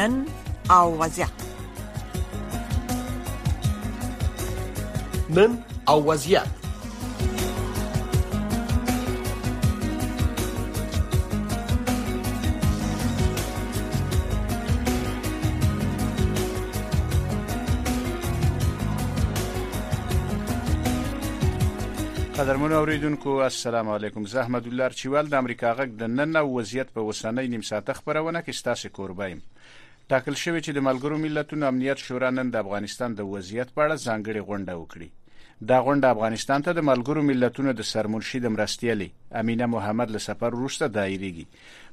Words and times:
نن 0.00 0.24
او 0.70 0.98
وضعیت 0.98 1.30
نن 5.30 5.58
او 5.88 6.06
وضعیت 6.10 6.42
قدرمن 22.38 22.72
اوریدونکو 22.72 23.28
السلام 23.28 23.88
علیکم 23.88 24.24
زه 24.24 24.40
احمد 24.40 24.66
الله 24.66 24.88
چوال 24.90 25.26
د 25.28 25.34
امریکا 25.34 25.74
غږ 25.74 25.78
د 25.78 26.02
نن 26.02 26.36
او 26.36 26.58
وضعیت 26.58 26.88
په 26.92 27.00
وسنۍ 27.00 27.46
نیم 27.48 27.60
ساعت 27.60 27.92
خبرونه 27.92 28.42
کې 28.42 28.52
ستاسو 28.62 28.88
کوربایم 28.88 29.42
ټاکل 30.10 30.34
شوې 30.44 30.60
چې 30.66 30.70
د 30.76 30.80
ملګرو 30.88 31.16
ملتونو 31.24 31.64
امنیت 31.72 31.98
شورا 32.06 32.28
نن 32.38 32.48
د 32.50 32.56
افغانستان 32.64 33.10
د 33.18 33.20
وضعیت 33.32 33.68
په 33.74 33.80
اړه 33.84 34.02
ځانګړي 34.06 34.40
غونډه 34.48 34.72
وکړي 34.80 35.08
دا 35.72 35.78
غونډه 35.88 36.12
افغانستان 36.14 36.60
ته 36.66 36.70
د 36.74 36.80
ملګرو 36.90 37.20
ملتونو 37.30 37.70
د 37.78 37.82
سرمنشي 37.92 38.38
د 38.42 38.46
مرستیالي 38.54 39.08
امینه 39.42 39.66
محمد 39.74 40.08
له 40.14 40.20
سفر 40.28 40.50
وروسته 40.60 40.84
دایریږي 40.86 41.46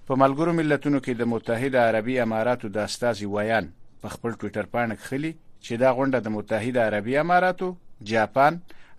په 0.07 0.13
ملګرو 0.23 0.51
ملتونو 0.61 0.97
کې 1.05 1.13
د 1.15 1.23
متحده 1.33 1.79
عربی 1.91 2.15
اماراتو 2.25 2.65
د 2.75 2.77
استازي 2.91 3.27
ویان 3.35 3.65
په 4.01 4.07
خپل 4.15 4.31
ټوئیټر 4.39 4.65
باندې 4.73 5.03
خلی 5.09 5.31
چې 5.65 5.73
دا 5.85 5.89
غونډه 5.97 6.19
د 6.21 6.29
متحده 6.37 6.79
عربی 6.89 7.13
اماراتو 7.25 7.69
جاپان 8.13 8.53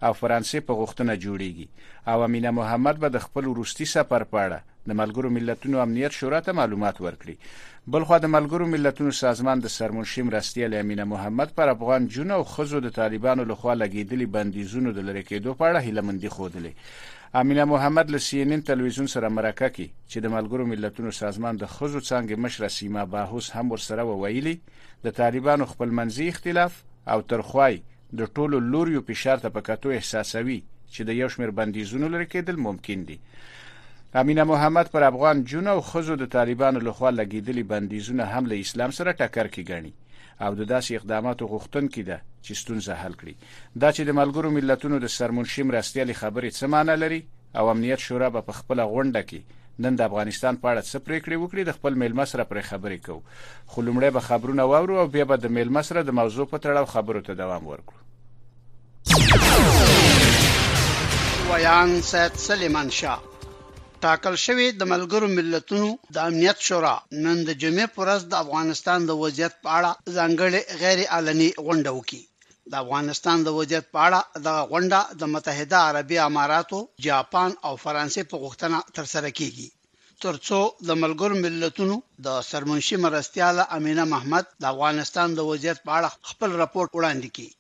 او 0.07 0.12
فرانسې 0.20 0.59
په 0.66 0.73
غوښتنه 0.80 1.12
جوړیږي 1.25 1.69
او 2.11 2.16
امینه 2.27 2.51
محمد 2.59 2.97
به 3.02 3.09
د 3.12 3.19
خپل 3.27 3.45
وروستي 3.52 3.84
سفر 3.97 4.23
په 4.34 4.39
اړه 4.47 4.59
د 4.89 4.91
ملګرو 5.00 5.28
ملتونو 5.36 5.77
امنیت 5.86 6.12
شورا 6.19 6.41
ته 6.48 6.53
معلومات 6.61 6.97
ورکړي 7.06 7.34
بلخو 7.95 8.17
د 8.20 8.27
ملګرو 8.36 8.64
ملتونو 8.75 9.11
سازمان 9.25 9.58
د 9.61 9.67
سرمنشیم 9.78 10.27
رستي 10.36 10.62
له 10.73 10.77
امینه 10.84 11.05
محمد 11.14 11.48
پر 11.56 11.67
افغان 11.75 12.03
جون 12.17 12.31
او 12.31 12.42
خزو 12.53 12.78
د 12.83 12.89
طالبانو 13.00 13.42
لخوا 13.50 13.73
لګیدلي 13.83 14.27
بندیزونو 14.34 14.89
د 14.92 14.98
لری 15.08 15.23
کېدو 15.31 15.50
په 15.58 15.64
اړه 15.70 15.78
هیله 15.89 16.03
مندي 16.11 16.28
خوده 16.36 16.61
امینه 17.42 17.64
محمد 17.73 18.06
له 18.11 18.19
سی 18.27 18.36
ان 18.42 18.53
ان 18.53 18.62
ټلویزیون 18.69 19.06
سره 19.14 19.28
مرکه 19.39 19.69
کی 19.78 19.86
چې 20.11 20.19
د 20.20 20.27
ملګرو 20.36 20.69
ملتونو 20.73 21.11
سازمان 21.23 21.55
د 21.56 21.64
خزو 21.75 22.01
څنګه 22.11 22.41
مشر 22.47 22.62
سیما 22.78 23.03
باهوس 23.12 23.47
هم 23.56 23.67
ورسره 23.73 24.03
وویلي 24.12 24.55
د 25.05 25.08
طالبانو 25.20 25.64
خپل 25.73 25.89
منځي 26.01 26.25
اختلاف 26.28 26.73
او 27.12 27.19
ترخوای 27.30 27.75
د 28.19 28.27
ټولو 28.34 28.56
لوریو 28.73 29.01
فشار 29.09 29.39
ته 29.45 29.48
په 29.55 29.61
کتو 29.69 29.91
احساسوي 29.95 30.59
چې 30.92 31.01
د 31.09 31.11
یو 31.20 31.28
شمیر 31.34 31.51
بندیزونو 31.59 32.06
لري 32.12 32.27
کېدل 32.34 32.56
ممکن 32.69 32.98
دي 33.09 33.17
امینه 34.20 34.45
محمد 34.53 34.87
پر 34.92 35.03
افغان 35.11 35.37
جون 35.51 35.67
او 35.75 35.81
خزو 35.91 36.14
د 36.20 36.25
طالبانو 36.36 36.81
لخوا 36.89 37.11
لګیدلي 37.11 37.62
بندیزونه 37.73 38.25
هم 38.33 38.45
له 38.51 38.55
اسلام 38.64 38.91
سره 38.98 39.12
ټکر 39.20 39.47
کې 39.55 39.62
ګڼي 39.70 39.92
او 40.47 40.51
د 40.61 40.62
داسې 40.75 40.95
اقداماتو 41.01 41.48
غوښتونکې 41.53 42.03
ده 42.11 42.19
چې 42.45 42.53
ستونزه 42.62 42.95
حل 43.03 43.12
کړي 43.20 43.34
دا 43.83 43.89
چې 43.97 44.03
د 44.05 44.11
ملګرو 44.20 44.55
ملتونو 44.59 44.97
د 45.01 45.06
سرمنشي 45.19 45.62
مرستیالي 45.70 46.14
خبرې 46.20 46.51
څه 46.59 46.64
معنی 46.75 46.97
لري 47.03 47.20
او 47.59 47.64
امنیت 47.75 47.98
شورا 48.06 48.29
به 48.34 48.41
په 48.48 48.53
خپل 48.61 48.79
غونډه 48.95 49.23
کې 49.29 49.41
نن 49.84 49.93
د 49.98 50.03
افغانستان 50.11 50.55
په 50.62 50.67
اړه 50.73 50.83
څه 50.93 50.98
پریکړې 51.09 51.37
وکړي 51.41 51.62
د 51.67 51.71
خپل 51.77 51.93
میلمه 52.03 52.25
سره 52.33 52.43
پرې 52.53 52.62
خبرې 52.71 52.98
کوو 53.07 53.27
خو 53.73 53.79
لومړی 53.89 54.11
به 54.17 54.20
خبرونه 54.29 54.62
واورو 54.73 54.95
او 55.03 55.07
بیا 55.17 55.25
به 55.33 55.37
د 55.45 55.47
میلمه 55.59 55.83
سره 55.89 56.01
د 56.03 56.11
موضوع 56.20 56.47
په 56.53 56.57
تړاو 56.65 56.91
خبرو 56.95 57.20
ته 57.29 57.33
دوام 57.43 57.62
ورکړو 57.73 58.01
ویان 61.53 61.91
سید 62.12 62.35
سلیمان 62.48 62.89
شاه 63.01 63.20
ټاکل 64.07 64.35
شوی 64.47 64.67
د 64.81 64.83
ملګرو 64.93 65.27
ملتونو 65.39 65.89
د 66.17 66.17
امنیت 66.31 66.59
شورا 66.70 66.95
نن 67.13 67.45
د 67.47 67.51
جمعې 67.63 67.86
پرځ 67.98 68.20
د 68.33 68.35
افغانستان 68.45 69.01
د 69.07 69.11
وضعیت 69.23 69.55
په 69.63 69.69
اړه 69.79 69.91
ځانګړي 70.17 70.63
غیر 70.85 70.98
علني 71.20 71.48
غونډه 71.57 71.92
وکړي 71.97 72.25
د 72.75 72.77
افغانستان 72.85 73.39
د 73.45 73.48
وضعیت 73.57 73.86
په 73.97 74.01
اړه 74.07 74.20
د 74.47 74.48
غونډه 74.70 75.01
د 75.23 75.25
متحده 75.35 75.79
عربی 75.89 76.19
اماراتو، 76.27 76.79
جاپان 77.08 77.51
او 77.69 77.73
فرانسې 77.85 78.23
په 78.33 78.36
غوښتنه 78.45 78.79
ترسره 78.98 79.31
کیږي 79.41 79.69
ترڅو 80.24 80.61
د 80.89 80.90
ملګرو 81.02 81.34
ملتونو 81.45 81.96
د 82.27 82.29
سرمنشي 82.51 82.96
مرستياله 83.05 83.62
امینه 83.77 84.05
محمد 84.12 84.45
د 84.62 84.64
افغانستان 84.74 85.29
د 85.34 85.40
وضعیت 85.51 85.79
په 85.86 85.90
اړه 85.98 86.08
خپل 86.30 86.51
راپور 86.62 86.84
وړاندې 86.98 87.29
کړي 87.36 87.51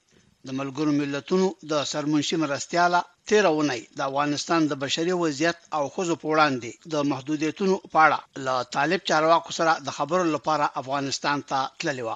د 0.46 0.48
ملګرو 0.60 0.92
ملتونو 1.00 1.46
د 1.70 1.72
سرمنشي 1.92 2.36
مرستياله 2.44 3.00
13 3.30 3.58
ونی 3.58 3.80
د 3.96 4.00
افغانستان 4.10 4.60
د 4.66 4.72
بشري 4.82 5.14
وضعیت 5.22 5.58
او 5.76 5.82
خوځو 5.92 6.14
په 6.22 6.26
وړاندې 6.32 6.70
د 6.92 6.94
محدودیتونو 7.10 7.74
په 7.92 7.96
اړه 8.06 8.18
له 8.44 8.54
طالب 8.76 9.00
چارواکو 9.10 9.50
سره 9.58 9.72
د 9.86 9.88
خبرو 9.98 10.24
لپاره 10.34 10.64
افغانستان 10.82 11.38
ته 11.50 11.58
تللی 11.78 12.04
و 12.06 12.10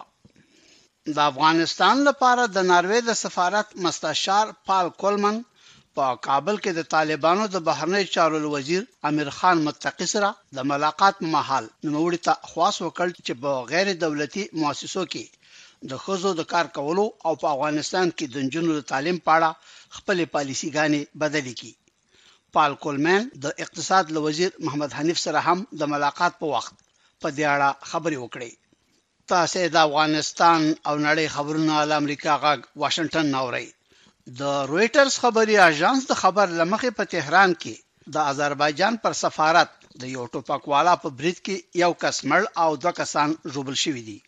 د 1.16 1.19
افغانستان 1.31 1.97
لپاره 2.08 2.42
د 2.56 2.58
ناروې 2.70 3.00
د 3.04 3.10
سفارت 3.22 3.69
مستشار 3.84 4.47
پال 4.69 4.86
کولمن 5.00 5.36
په 5.98 6.06
کابل 6.26 6.56
کې 6.62 6.72
د 6.75 6.80
طالبانو 6.94 7.44
د 7.54 7.56
بهرنی 7.69 8.04
چارو 8.14 8.38
وزیر 8.54 8.82
امیر 9.08 9.28
خان 9.38 9.56
متقی 9.66 10.06
سره 10.14 10.28
د 10.56 10.58
ملاقات 10.70 11.16
محل 11.34 11.64
نوموړي 11.91 12.19
ته 12.26 12.32
خواص 12.50 12.76
وکړ 12.86 13.08
چې 13.26 13.32
په 13.42 13.50
غیر 13.72 13.88
دولتي 14.04 14.44
مؤسسو 14.62 15.02
کې 15.12 15.25
د 15.91 15.92
خزو 16.02 16.31
د 16.36 16.42
کار 16.52 16.66
کولو 16.76 17.06
او 17.26 17.32
په 17.41 17.47
افغانستان 17.54 18.06
کې 18.16 18.25
د 18.34 18.36
جنونو 18.52 18.75
د 18.76 18.82
تعلیم 18.92 19.19
پاړه 19.26 19.50
خپلې 19.97 20.25
پالیسی 20.34 20.69
غانې 20.76 21.00
بدلې 21.20 21.52
کړي 21.58 21.75
پال 22.54 22.72
کولمن 22.82 23.20
د 23.44 23.47
اقتصاد 23.64 24.04
له 24.14 24.20
وزیر 24.26 24.50
محمد 24.64 24.91
حنیف 24.98 25.19
سره 25.26 25.38
هم 25.47 25.58
د 25.81 25.82
ملاقات 25.94 26.32
په 26.41 26.47
وخت 26.54 26.75
په 27.22 27.28
دې 27.36 27.44
اړه 27.54 27.69
خبرې 27.91 28.19
وکړې 28.20 28.50
تاسو 29.31 29.62
د 29.75 29.76
افغانستان 29.88 30.60
او 30.88 30.94
نړۍ 31.08 31.26
خبرونه 31.36 31.75
له 31.91 31.94
امریکا 32.02 32.32
غاګ 32.42 32.60
واشنگټن 32.82 33.26
نورئ 33.36 33.66
د 34.41 34.43
رويټرز 34.71 35.15
خبري 35.22 35.56
اژانس 35.69 36.00
د 36.06 36.12
خبر 36.22 36.47
لمخې 36.60 36.91
په 36.99 37.05
تهران 37.15 37.50
کې 37.62 37.75
د 38.15 38.16
آذربایجان 38.31 38.94
پر 39.03 39.12
سفارت 39.22 39.71
د 40.00 40.05
یو 40.16 40.25
ټوپکوالا 40.33 40.94
په 41.03 41.09
برید 41.19 41.38
کې 41.47 41.56
یو 41.83 41.93
کس 42.03 42.16
مړ 42.31 42.43
او 42.65 42.71
دوه 42.82 42.93
کسان 43.00 43.28
ژوبل 43.53 43.75
شوي 43.84 44.03
دي 44.09 44.19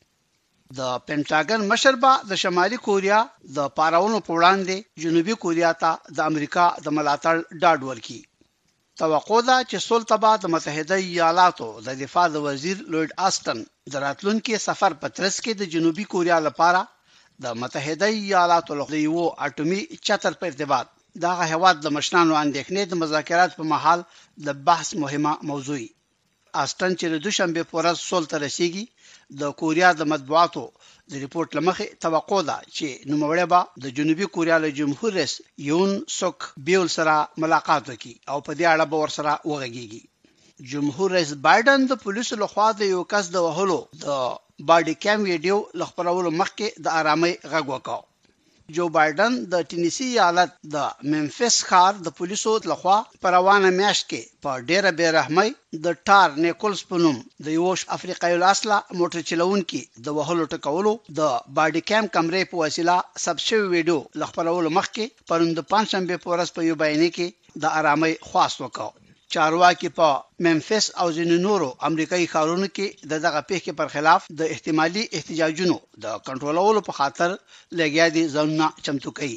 د 0.79 0.81
پینټاګن 1.07 1.61
مشر 1.71 1.95
با 2.05 2.13
د 2.31 2.35
شمالي 2.43 2.79
کوریا 2.87 3.21
د 3.57 3.69
پاراونو 3.77 4.19
په 4.27 4.31
وړاندې 4.37 4.75
جنوبي 5.03 5.35
کوریا 5.45 5.73
ته 5.83 5.91
د 6.17 6.21
امریکا 6.31 6.65
د 6.85 6.89
ملاتړ 6.97 7.35
ډاډ 7.63 7.81
ورکړي 7.91 8.23
توقع 8.99 9.41
ده 9.49 9.57
چې 9.71 9.79
سلطبا 9.89 10.33
د 10.41 10.45
متحده 10.55 10.95
ایالاتو 11.09 11.69
د 11.87 11.95
دفاع 12.03 12.27
د 12.33 12.37
وزیر 12.47 12.77
لوید 12.93 13.13
آستن 13.29 13.59
د 13.93 13.95
راتلونکو 14.07 14.59
سفر 14.69 14.93
په 15.03 15.07
ترڅ 15.17 15.35
کې 15.45 15.53
د 15.61 15.63
جنوبي 15.75 16.05
کوریا 16.15 16.39
لپاره 16.49 16.81
د 17.43 17.45
متحده 17.61 18.07
ایالاتو 18.25 18.73
له 18.81 18.85
یو 19.07 19.19
اټومي 19.47 19.81
چتر 20.07 20.33
په 20.41 20.45
ارتباط 20.51 20.87
دا 21.23 21.33
هواد 21.53 21.77
د 21.81 21.87
مشرانو 21.97 22.35
اندېښنې 22.45 22.83
د 22.87 22.93
مذاکرات 23.03 23.51
په 23.59 23.65
محل 23.73 24.01
د 24.47 24.49
بحث 24.67 24.89
مهمه 25.03 25.33
موضوعي 25.51 25.89
استن 26.63 26.91
چې 27.01 27.07
د 27.11 27.17
دوشنبه 27.25 27.63
پورز 27.71 27.97
سول 28.11 28.25
تر 28.33 28.39
رسیدي 28.47 28.85
د 29.41 29.57
کوریا 29.61 29.91
د 29.97 30.03
مطبوعاتو 30.13 30.63
د 31.11 31.13
ریپورت 31.25 31.49
لمخې 31.57 31.87
توقع 32.05 32.41
ده 32.51 32.57
چې 32.77 32.87
نوموړی 33.13 33.45
به 33.53 33.61
د 33.85 33.87
جنوبي 33.97 34.27
کوریا 34.35 34.57
له 34.65 34.69
جمهور 34.79 35.11
رئیس 35.19 35.35
یون 35.71 35.91
سوک 36.19 36.39
بیول 36.67 36.89
سره 36.97 37.15
ملاقات 37.45 37.83
وکړي 37.91 38.15
او 38.31 38.39
په 38.47 38.53
دې 38.59 38.67
اړه 38.75 38.85
به 38.91 38.97
ورسره 39.03 39.33
وغږیږي 39.51 40.03
جمهور 40.73 41.09
رئیس 41.17 41.33
بایدن 41.47 41.81
د 41.91 42.03
پولیسو 42.05 42.35
لخوا 42.45 42.69
د 42.81 42.91
یو 42.95 43.03
کس 43.13 43.25
د 43.35 43.45
وهلو 43.47 43.81
د 44.05 44.07
باډي 44.69 44.95
کیم 45.05 45.21
ویډیو 45.31 45.57
لخبرولو 45.81 46.31
مخکې 46.41 46.67
د 46.85 46.87
آرامۍ 47.01 47.33
غږ 47.53 47.65
وکاو 47.73 48.03
جو 48.75 48.85
بایدن 48.97 49.33
د 49.53 49.55
ټینیسي 49.71 50.07
ایالت 50.15 50.51
د 50.75 50.77
ممفیس 51.13 51.57
ښار 51.69 51.93
د 52.07 52.09
پولیسو 52.19 52.53
لخوا 52.71 52.99
پر 53.23 53.31
روانه 53.39 53.69
میاشت 53.81 54.05
کې 54.11 54.21
په 54.43 54.51
ډیره 54.69 54.91
بے 54.99 55.09
رحمۍ 55.19 55.51
د 55.85 55.87
ټار 56.07 56.29
نیکولس 56.45 56.81
په 56.91 56.97
نوم 57.05 57.17
د 57.45 57.47
یو 57.59 57.69
افریقایي 57.97 58.35
الاصله 58.39 58.77
موټر 59.01 59.21
چلوونکي 59.31 59.81
د 60.05 60.07
وهلو 60.17 60.45
ټکولو 60.53 60.93
د 61.19 61.21
باډي 61.57 61.83
کیم 61.91 62.05
کمرې 62.15 62.43
په 62.51 62.55
وسیله 62.65 62.95
سبشي 63.25 63.59
ویډیو 63.73 63.99
لخبرولو 64.21 64.69
مخکې 64.79 65.05
پروند 65.29 65.57
پنځم 65.73 66.03
به 66.11 66.17
پورس 66.25 66.49
په 66.57 66.61
یو 66.69 66.75
بیانیه 66.83 67.11
کې 67.17 67.29
د 67.63 67.65
آرامۍ 67.81 68.13
خواست 68.29 68.57
وکاو 68.65 68.91
چارواکي 69.35 69.89
په 69.99 70.09
ممفیس 70.47 70.87
او 71.01 71.07
ځینو 71.17 71.37
نورو 71.47 71.69
امریکایي 71.89 72.27
ښارونو 72.33 72.69
کې 72.77 72.87
د 73.11 73.23
دغه 73.25 73.41
پیښې 73.51 73.73
پر 73.81 73.87
خلاف 73.95 74.23
د 74.41 74.53
احتمالي 74.55 75.03
احتجاجونو 75.19 75.77
د 76.05 76.21
کنټرولولو 76.27 76.81
په 76.89 76.93
خاطر 76.99 77.31
لګیا 77.81 78.07
دي 78.17 78.23
ځانونه 78.35 78.67
چمتو 78.89 79.11
کوي 79.19 79.37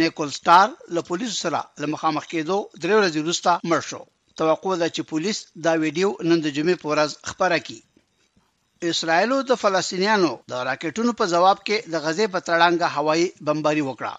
نیکول 0.00 0.30
ستار 0.38 0.66
له 0.96 1.00
پولیسو 1.10 1.36
سره 1.44 1.60
لمخامخ 1.84 2.24
کېدو 2.32 2.58
درې 2.82 2.94
ورځې 2.98 3.20
وروسته 3.22 3.50
مړ 3.70 3.80
شو 3.90 4.02
توقع 4.42 4.74
ده 4.82 4.88
چې 4.94 5.00
پولیس 5.12 5.38
دا 5.66 5.72
ویډیو 5.82 6.10
نن 6.30 6.38
د 6.46 6.56
جمعې 6.56 6.80
په 6.84 6.92
ورځ 6.92 7.16
خبره 7.30 7.58
کړي 7.66 7.80
اسرایلو 8.94 9.38
د 9.52 9.64
فلسطینیانو 9.64 10.32
د 10.54 10.68
راکټونو 10.70 11.12
په 11.20 11.30
جواب 11.34 11.58
کې 11.66 11.78
د 11.92 11.94
غزې 12.04 12.26
په 12.36 12.40
تړانګه 12.48 12.88
هوایي 12.96 13.26
بمباري 13.48 13.84
وکړه 13.88 14.14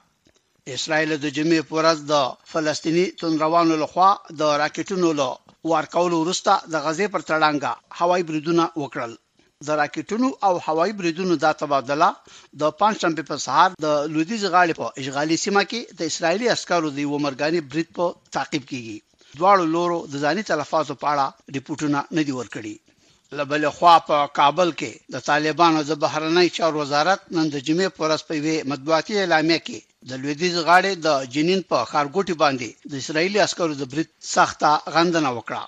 اسرائیل 0.73 1.11
د 1.23 1.25
جمعې 1.37 1.59
پورز 1.69 1.97
د 2.11 2.13
فلسطینی 2.51 3.03
تندروانو 3.19 3.75
لخوا 3.83 4.07
د 4.41 4.53
راکټونو 4.61 5.09
له 5.19 5.27
ورکولو 5.71 6.15
وروسته 6.21 6.51
د 6.73 6.75
غزې 6.85 7.07
پر 7.15 7.21
تړانګه 7.29 7.71
هوایي 7.99 8.23
بریدونه 8.29 8.63
وکړل 8.81 9.11
د 9.67 9.69
راکټونو 9.81 10.27
او 10.47 10.53
هوایي 10.67 10.93
بریدونو 11.01 11.33
دا 11.43 11.51
تبادله 11.61 12.09
د 12.61 12.73
پنځشنبه 12.79 13.23
په 13.29 13.35
سهار 13.45 13.69
د 13.85 13.87
لویدیز 14.13 14.43
غاړې 14.53 14.73
په 14.79 14.87
اشغالي 15.01 15.37
سیمه 15.43 15.63
کې 15.69 15.81
د 15.99 16.11
اسرایلی 16.13 16.47
عسکرو 16.55 16.89
د 16.95 16.99
ومرګانی 17.13 17.61
برید 17.71 17.89
په 17.99 18.03
تعقیب 18.37 18.63
کیږي 18.71 18.95
دواړو 19.39 19.63
لورو 19.75 19.99
د 20.15 20.25
ځاني 20.25 20.43
تلفاتو 20.51 20.99
په 21.03 21.07
اړه 21.13 21.55
ریپورتونه 21.59 22.05
ندي 22.19 22.33
ورکړي 22.39 22.73
لبل 23.39 23.63
خوا 23.77 23.95
په 24.09 24.17
کابل 24.39 24.69
کې 24.79 24.91
د 25.13 25.15
طالبانو 25.29 25.79
د 25.89 25.93
بهرنی 26.03 26.47
چارو 26.57 26.77
وزارت 26.81 27.21
نن 27.35 27.45
د 27.53 27.55
جمعې 27.67 27.89
پر 27.97 28.01
ورځ 28.03 28.21
په 28.29 28.33
وی 28.43 28.55
مطبوعاتي 28.71 29.13
اعلامیه 29.19 29.59
کې 29.67 29.77
د 30.09 30.11
لویدیز 30.21 30.55
غاړې 30.67 30.93
د 31.05 31.07
جنین 31.33 31.61
په 31.71 31.77
خارګوټي 31.91 32.35
باندې 32.43 32.69
د 32.91 32.93
اسرایلی 33.03 33.39
عسکرو 33.45 33.73
د 33.79 33.83
برید 33.93 34.09
سخته 34.35 34.69
غندنه 34.95 35.29
وکړه 35.37 35.63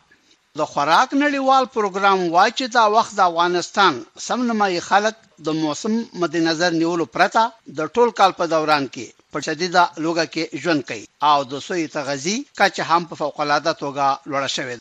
د 0.59 0.61
خوراک 0.71 1.09
نړیوال 1.23 1.63
پروګرام 1.75 2.19
وای 2.35 2.51
چې 2.57 2.65
دا 2.77 2.83
وخت 2.95 3.11
د 3.15 3.21
افغانستان 3.29 3.93
سمنمای 4.27 4.75
خلک 4.89 5.15
د 5.45 5.47
موسم 5.63 5.93
مد 6.21 6.33
نظر 6.49 6.71
نیولو 6.81 7.05
پرته 7.15 7.43
د 7.79 7.89
ټول 7.95 8.09
کال 8.19 8.31
په 8.39 8.45
دوران 8.53 8.85
کې 8.93 9.07
په 9.31 9.37
شدیده 9.45 9.83
لوګه 10.03 10.25
کې 10.33 10.43
ژوند 10.61 10.81
کوي 10.89 11.05
او 11.31 11.37
د 11.51 11.63
سوی 11.67 11.85
تغذی 11.97 12.35
کچ 12.59 12.75
هم 12.89 13.01
په 13.09 13.13
فوق 13.21 13.35
العاده 13.45 13.73
توګه 13.83 14.05
لوړه 14.29 14.49
شوې 14.57 14.75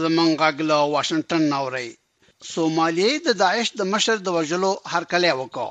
زمونږ 0.00 0.30
غاګلو 0.42 0.78
واشنگټن 0.94 1.44
نوري 1.56 1.88
سومالی 2.54 3.12
د 3.26 3.28
داعش 3.42 3.68
د 3.74 3.80
مشر 3.92 4.16
د 4.22 4.28
وژلو 4.36 4.72
هرکلی 4.92 5.32
وکړ 5.40 5.68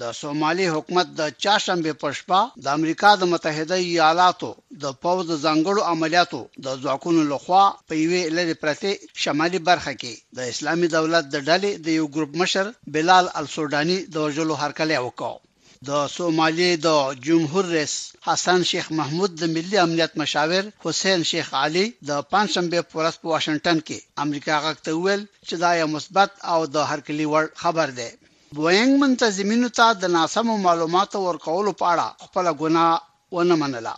د 0.00 0.02
سومالی 0.20 0.66
حکومت 0.74 1.06
د 1.20 1.22
چاشنبه 1.44 1.92
پښپا 2.02 2.40
د 2.64 2.66
امریکا 2.76 3.10
د 3.18 3.22
متحده 3.32 3.76
ایالاتو 3.92 4.50
د 4.82 4.84
پوز 5.02 5.26
زنګړو 5.44 5.80
عملیاتو 5.92 6.40
د 6.64 6.66
ځواکونو 6.82 7.20
لخوا 7.32 7.64
په 7.88 7.92
یوې 8.02 8.22
لری 8.36 8.54
پرته 8.62 8.90
شمالي 9.22 9.60
برخه 9.68 9.92
کې 10.00 10.12
د 10.36 10.38
اسلامي 10.52 10.88
دولت 10.96 11.24
د 11.30 11.36
ډلې 11.48 11.70
د 11.84 11.86
یو 11.98 12.06
ګروپ 12.14 12.32
مشر 12.40 12.66
بلال 12.94 13.26
السودانی 13.40 13.98
د 14.12 14.14
وژلو 14.24 14.54
هرکلی 14.62 14.98
وکړ 15.06 15.32
د 15.88 15.90
سومالي 16.16 16.72
د 16.86 16.88
جمهور 17.26 17.64
رئیس 17.76 17.94
حسن 18.28 18.60
شیخ 18.70 18.86
محمود 18.98 19.30
د 19.36 19.42
ملي 19.54 19.78
امنیت 19.86 20.12
مشاور 20.20 20.64
حسین 20.84 21.18
شیخ 21.30 21.46
علي 21.62 21.84
د 22.08 22.10
پنځمبه 22.32 22.80
پورس 22.92 23.14
په 23.20 23.26
واشنگټن 23.32 23.78
کې 23.86 23.98
امریکا 24.24 24.54
غاکته 24.64 24.90
ویل 25.04 25.22
چې 25.48 25.54
دا 25.62 25.70
یو 25.80 25.88
مثبت 25.96 26.30
او 26.52 26.58
د 26.74 26.76
هرکلی 26.90 27.26
وړ 27.32 27.44
خبر 27.62 27.86
ده 27.98 28.08
بوئنګ 28.56 28.90
منتظمینو 29.02 29.68
ته 29.78 29.86
د 30.02 30.14
ناسمو 30.16 30.54
معلوماتو 30.66 31.18
ورکولو 31.28 31.70
په 31.80 31.86
اړه 31.92 32.06
خپل 32.26 32.44
ګناه 32.60 32.92
ونه 33.36 33.54
منله 33.62 33.94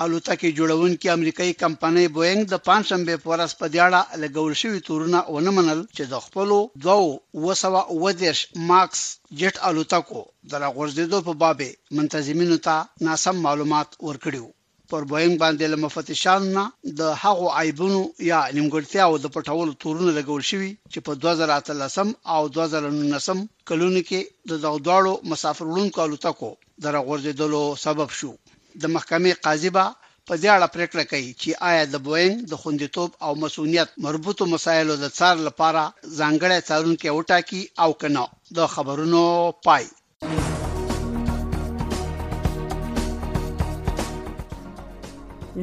الوتکې 0.00 0.48
جوړونکي 0.58 1.08
امریکایي 1.14 1.54
کمپنۍ 1.62 2.06
بوئنګ 2.16 2.40
د 2.52 2.60
پانشنبه 2.68 3.16
پورس 3.24 3.52
په 3.62 3.66
دیاړه 3.74 4.02
لګول 4.22 4.54
شوی 4.60 4.80
تورونه 4.86 5.18
ونمنل 5.34 5.80
چې 5.96 6.04
د 6.12 6.22
خپل 6.26 6.48
دوه 6.84 7.42
وسوه 7.44 7.82
ودیش 8.04 8.38
ماکس 8.70 9.00
جټ 9.40 9.54
الوتکو 9.70 10.20
د 10.52 10.62
راغورځېدو 10.64 11.18
په 11.26 11.32
بابه 11.42 11.68
منتظمینو 11.98 12.58
ته 12.68 12.76
ناسم 13.08 13.36
معلومات 13.48 13.88
ورکړیو 14.08 14.48
پر 14.92 15.06
بوئنګ 15.10 15.32
باندې 15.42 15.66
لمفتشان 15.74 16.48
نه 16.56 16.64
د 17.02 17.12
هغو 17.24 17.52
عیبونو 17.60 18.00
یا 18.30 18.40
نیمګړتیاو 18.56 19.20
د 19.24 19.34
پټولو 19.38 19.78
تورونه 19.86 20.12
لګول 20.20 20.42
شوی 20.52 20.70
چې 20.92 20.98
په 21.10 21.22
2013 21.26 22.16
او 22.38 22.42
2019 22.56 23.44
کلونو 23.72 24.00
کې 24.08 24.24
د 24.50 24.62
دوه 24.64 24.82
دوړو 24.90 25.14
مسافرونکو 25.34 26.04
الوتکو 26.06 26.50
د 26.82 26.84
راغورځېدلو 26.96 27.62
سبب 27.86 28.10
شو 28.20 28.32
د 28.80 28.84
محکمې 28.94 29.32
قاضي 29.44 29.70
به 29.76 29.84
په 30.28 30.34
دې 30.42 30.48
اړه 30.56 30.66
پریکړه 30.74 31.04
کوي 31.10 31.30
چې 31.40 31.50
آیا 31.70 31.84
د 31.92 31.94
بوئنګ 32.06 32.36
د 32.52 32.54
خوندیتوب 32.62 33.10
او 33.28 33.32
مسؤلیت 33.44 33.88
مربوطو 34.04 34.44
مسایلو 34.54 34.94
د 35.00 35.04
څار 35.18 35.36
لپاره 35.48 35.82
ځانګړی 36.18 36.58
څارونکي 36.68 37.08
وټاکي 37.12 37.62
او 37.84 37.90
کنه 38.04 38.24
د 38.60 38.62
خبرونو 38.74 39.22
پای 39.64 39.84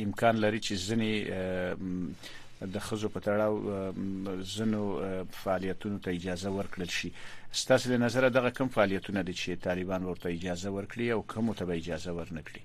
امکان 0.08 0.36
لري 0.46 0.60
چې 0.68 0.74
ځنی 0.88 1.14
د 2.76 2.78
خزو 2.90 3.08
په 3.16 3.20
تړاو 3.30 3.54
زنو 4.56 4.84
فعالیتونو 5.44 5.98
ته 6.08 6.20
اجازه 6.20 6.50
ورکړل 6.60 6.90
شي 7.00 7.10
ستاسو 7.64 7.86
له 7.94 7.98
نظر 8.06 8.24
دغه 8.40 8.50
کوم 8.62 8.70
فعالیتونه 8.78 9.22
دي 9.22 9.34
چې 9.42 9.50
طالبان 9.68 10.02
ورته 10.04 10.28
اجازه 10.38 10.70
ورکړي 10.78 11.06
او 11.18 11.22
کوم 11.36 11.54
ته 11.54 11.64
به 11.66 11.74
اجازه 11.74 12.12
ورنکړي 12.22 12.64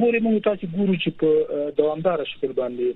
ګوري 0.00 0.20
موږ 0.24 0.36
تاسو 0.44 0.64
ګورو 0.72 0.94
چې 0.96 1.10
په 1.20 1.30
دوامدار 1.82 2.18
شکل 2.34 2.50
باندې 2.62 2.86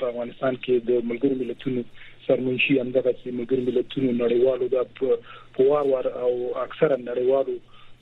په 0.00 0.04
افغانستان 0.10 0.52
کې 0.56 0.74
د 0.88 0.90
ملګرو 1.10 1.40
ملتونو 1.42 1.82
سرمنشي 2.28 2.78
همدغه 2.82 3.12
چې 3.22 3.34
مګر 3.40 3.62
ملتونو 3.64 4.12
نړیوالو 4.18 4.68
د 4.74 5.20
پوار 5.58 5.88
ور 5.90 6.08
او 6.20 6.30
اکثرا 6.62 6.96
نړیوالو 7.02 7.56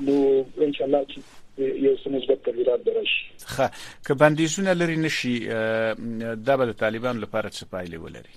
نو 0.01 0.47
ان 0.63 0.75
شاء 0.75 0.87
الله 0.87 1.01
چې 1.11 1.19
یو 1.65 1.93
څه 2.03 2.09
مثبت 2.15 2.41
تغیرات 2.47 2.81
درشي 2.89 3.23
خه 3.55 3.71
که 4.07 4.13
بندیزونه 4.23 4.73
لري 4.81 4.97
نشي 4.97 5.33
د 6.49 6.57
بل 6.63 6.73
طالبان 6.73 7.21
لپاره 7.25 7.49
څه 7.49 7.65
پایلې 7.73 7.99
ولري 8.05 8.35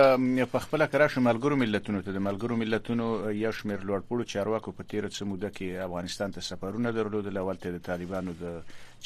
په 0.54 0.58
خپل 0.64 0.82
کړه 0.94 1.06
شو 1.14 1.20
ملګرو 1.26 1.58
ملتونو 1.62 2.00
ته 2.06 2.14
د 2.16 2.24
ملګرو 2.28 2.56
ملتونو 2.62 3.06
یو 3.40 3.52
شمیر 3.58 3.84
لوړپوړو 3.90 4.26
چارواکو 4.32 4.74
په 4.78 4.88
تیر 4.92 5.08
څه 5.16 5.28
موده 5.30 5.50
کې 5.56 5.84
افغانستان 5.88 6.34
ته 6.38 6.46
سفرونه 6.48 6.92
درلود 6.98 7.30
لول 7.38 7.60
ته 7.66 7.76
د 7.76 7.84
طالبانو 7.90 8.34
د 8.42 8.58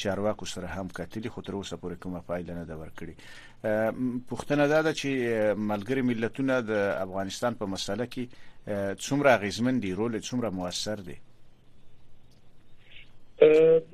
چارواکو 0.05 0.51
سره 0.55 0.73
هم 0.79 0.89
کتلې 1.01 1.35
خو 1.37 1.47
تر 1.51 1.61
اوسه 1.61 1.81
پورې 1.85 2.03
کومه 2.07 2.25
فایده 2.31 2.59
نه 2.59 2.65
ده 2.73 2.81
ورکړې 2.83 4.27
پښتنه 4.33 4.71
دا 4.75 4.83
ده 4.89 4.97
چې 5.01 5.57
ملګری 5.73 6.09
ملتونه 6.13 6.61
د 6.73 6.81
افغانستان 7.05 7.61
په 7.63 7.73
مسله 7.77 8.11
کې 8.17 8.95
څومره 9.09 9.37
غیزمن 9.47 9.85
دي 9.87 9.95
رول 10.03 10.21
څومره 10.23 10.55
موثر 10.63 11.05
دي 11.11 11.19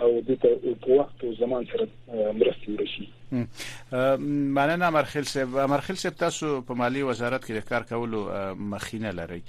او 0.00 0.10
د 0.28 0.30
په 0.42 0.48
وخت 0.98 1.16
او 1.24 1.28
زمان 1.42 1.62
سره 1.70 1.86
مرسته 2.40 2.66
ورشي 2.72 3.06
مننه 4.56 4.86
امرخیل 4.88 5.24
صاحب 5.32 5.56
امرخیل 5.66 5.96
صاحب 6.02 6.16
تاسو 6.24 6.48
په 6.70 6.74
مالی 6.80 7.02
وزارت 7.10 7.46
کې 7.46 7.52
د 7.54 7.62
کار 7.70 7.82
کولو 7.92 8.20
مخینه 8.74 9.10
لري 9.20 9.40